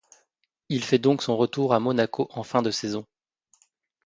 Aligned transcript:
Il 0.69 0.83
fait 0.83 0.97
donc 0.97 1.21
son 1.21 1.37
retour 1.37 1.75
à 1.75 1.79
Monaco 1.79 2.27
en 2.31 2.41
fin 2.41 2.63
de 2.63 2.71
saison. 2.71 3.05